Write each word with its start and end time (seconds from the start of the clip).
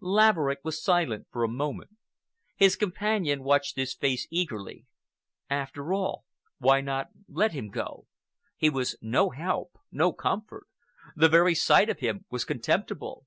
Laverick 0.00 0.58
was 0.64 0.82
silent 0.82 1.28
for 1.30 1.44
a 1.44 1.48
moment. 1.48 1.90
His 2.56 2.74
companion 2.74 3.44
watched 3.44 3.76
his 3.76 3.94
face 3.94 4.26
eagerly. 4.28 4.86
After 5.48 5.92
all, 5.94 6.24
why 6.58 6.80
not 6.80 7.10
let 7.28 7.52
him 7.52 7.70
go? 7.70 8.08
He 8.56 8.68
was 8.68 8.96
no 9.00 9.30
help, 9.30 9.78
no 9.92 10.12
comfort. 10.12 10.66
The 11.14 11.28
very 11.28 11.54
sight 11.54 11.88
of 11.88 12.00
him 12.00 12.24
was 12.28 12.44
contemptible. 12.44 13.24